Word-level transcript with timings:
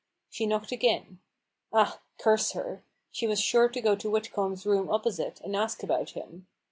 She 0.31 0.47
knocked 0.47 0.71
again. 0.71 1.19
Ah, 1.71 2.01
curse 2.17 2.53
her! 2.53 2.83
She 3.11 3.27
was 3.27 3.39
sure 3.39 3.69
to 3.69 3.81
go 3.81 3.95
to 3.95 4.09
Whitcomb's 4.09 4.65
rooms 4.65 4.89
opposite, 4.89 5.39
and 5.41 5.55
ask 5.55 5.83
about 5.83 6.13
him. 6.17 6.47